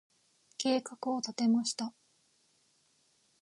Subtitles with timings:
[0.57, 1.93] 計画を立てました。